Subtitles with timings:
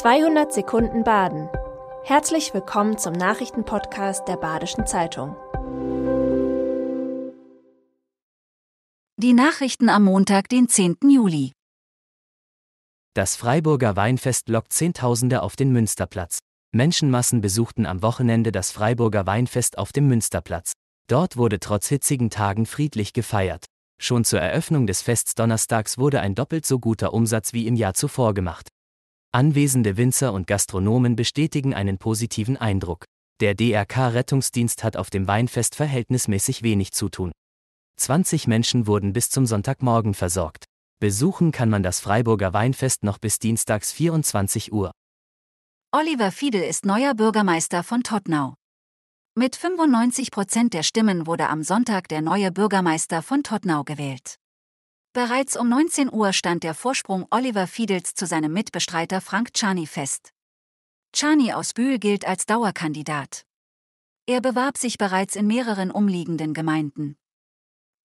[0.00, 1.50] 200 Sekunden Baden.
[2.04, 5.36] Herzlich willkommen zum Nachrichtenpodcast der Badischen Zeitung.
[9.18, 10.96] Die Nachrichten am Montag, den 10.
[11.06, 11.52] Juli.
[13.12, 16.38] Das Freiburger Weinfest lockt Zehntausende auf den Münsterplatz.
[16.74, 20.72] Menschenmassen besuchten am Wochenende das Freiburger Weinfest auf dem Münsterplatz.
[21.10, 23.66] Dort wurde trotz hitzigen Tagen friedlich gefeiert.
[24.00, 27.92] Schon zur Eröffnung des Fests donnerstags wurde ein doppelt so guter Umsatz wie im Jahr
[27.92, 28.70] zuvor gemacht.
[29.32, 33.04] Anwesende Winzer und Gastronomen bestätigen einen positiven Eindruck.
[33.38, 37.30] Der DRK-Rettungsdienst hat auf dem Weinfest verhältnismäßig wenig zu tun.
[37.96, 40.64] 20 Menschen wurden bis zum Sonntagmorgen versorgt.
[40.98, 44.90] Besuchen kann man das Freiburger Weinfest noch bis dienstags 24 Uhr.
[45.92, 48.54] Oliver Fiedel ist neuer Bürgermeister von Tottenau.
[49.36, 54.39] Mit 95 Prozent der Stimmen wurde am Sonntag der neue Bürgermeister von Tottenau gewählt.
[55.12, 60.32] Bereits um 19 Uhr stand der Vorsprung Oliver Fiedels zu seinem Mitbestreiter Frank Czani fest.
[61.12, 63.44] Czani aus Bühl gilt als Dauerkandidat.
[64.26, 67.16] Er bewarb sich bereits in mehreren umliegenden Gemeinden.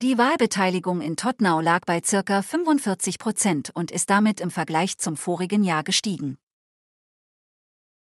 [0.02, 2.42] Die Wahlbeteiligung in Tottenau lag bei ca.
[2.42, 6.39] 45 Prozent und ist damit im Vergleich zum vorigen Jahr gestiegen.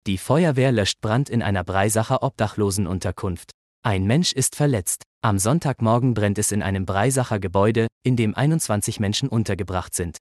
[0.07, 3.51] Die Feuerwehr löscht Brand in einer Breisacher Obdachlosenunterkunft.
[3.85, 5.03] Ein Mensch ist verletzt.
[5.21, 10.19] Am Sonntagmorgen brennt es in einem Breisacher Gebäude, in dem 21 Menschen untergebracht sind.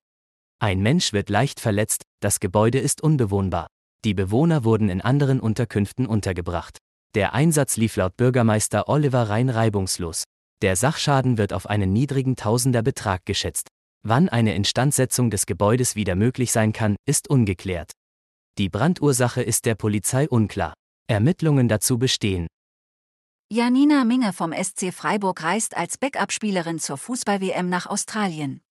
[0.59, 3.69] Ein Mensch wird leicht verletzt, das Gebäude ist unbewohnbar.
[4.05, 6.79] Die Bewohner wurden in anderen Unterkünften untergebracht.
[7.15, 10.25] Der Einsatz lief laut Bürgermeister Oliver Rhein reibungslos.
[10.61, 13.69] Der Sachschaden wird auf einen niedrigen Tausenderbetrag geschätzt.
[14.05, 17.93] Wann eine Instandsetzung des Gebäudes wieder möglich sein kann, ist ungeklärt.
[18.59, 20.75] Die Brandursache ist der Polizei unklar.
[21.07, 22.49] Ermittlungen dazu bestehen.
[23.55, 28.63] Janina Minge vom SC Freiburg reist als Backup-Spielerin zur Fußball-WM nach Australien.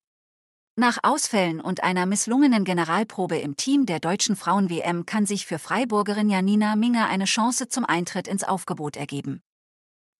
[0.74, 6.28] Nach Ausfällen und einer misslungenen Generalprobe im Team der deutschen Frauen-WM kann sich für Freiburgerin
[6.28, 9.40] Janina Minge eine Chance zum Eintritt ins Aufgebot ergeben.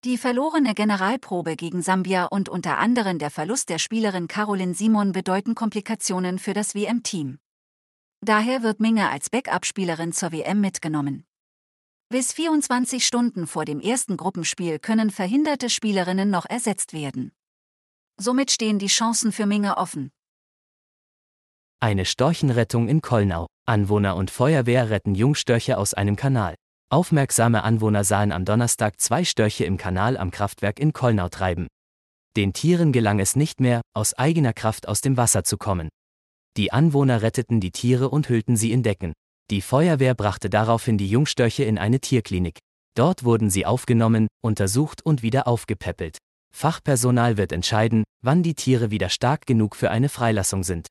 [0.04, 5.56] Die verlorene Generalprobe gegen Sambia und unter anderem der Verlust der Spielerin Caroline Simon bedeuten
[5.56, 7.40] Komplikationen für das WM-Team.
[8.20, 11.24] Daher wird Minge als Backup-Spielerin zur WM mitgenommen.
[12.12, 17.32] Bis 24 Stunden vor dem ersten Gruppenspiel können verhinderte Spielerinnen noch ersetzt werden.
[18.20, 20.10] Somit stehen die Chancen für Minge offen.
[21.80, 23.46] Eine Storchenrettung in Kollnau.
[23.64, 26.54] Anwohner und Feuerwehr retten Jungstörche aus einem Kanal.
[26.90, 31.66] Aufmerksame Anwohner sahen am Donnerstag zwei Störche im Kanal am Kraftwerk in Kollnau treiben.
[32.36, 35.88] Den Tieren gelang es nicht mehr, aus eigener Kraft aus dem Wasser zu kommen.
[36.58, 39.14] Die Anwohner retteten die Tiere und hüllten sie in Decken.
[39.52, 42.60] Die Feuerwehr brachte daraufhin die Jungstörche in eine Tierklinik.
[42.96, 46.16] Dort wurden sie aufgenommen, untersucht und wieder aufgepäppelt.
[46.54, 50.86] Fachpersonal wird entscheiden, wann die Tiere wieder stark genug für eine Freilassung sind.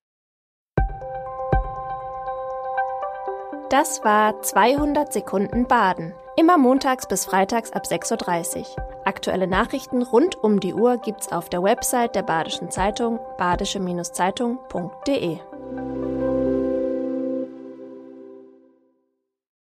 [3.71, 6.13] Das war 200 Sekunden Baden.
[6.37, 8.65] Immer montags bis freitags ab 6.30 Uhr.
[9.05, 15.39] Aktuelle Nachrichten rund um die Uhr gibt's auf der Website der Badischen Zeitung badische-zeitung.de.